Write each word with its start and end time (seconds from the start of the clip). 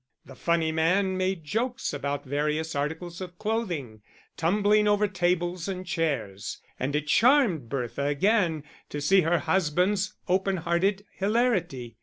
The 0.25 0.33
funny 0.33 0.71
man 0.71 1.15
made 1.15 1.43
jokes 1.43 1.93
about 1.93 2.25
various 2.25 2.73
articles 2.75 3.21
of 3.21 3.37
clothing, 3.37 4.01
tumbling 4.35 4.87
over 4.87 5.07
tables 5.07 5.67
and 5.67 5.85
chairs; 5.85 6.57
and 6.79 6.95
it 6.95 7.05
charmed 7.05 7.69
Bertha 7.69 8.07
again 8.07 8.63
to 8.89 8.99
see 8.99 9.21
her 9.21 9.37
husband's 9.37 10.15
open 10.27 10.57
hearted 10.57 11.05
hilarity. 11.11 11.97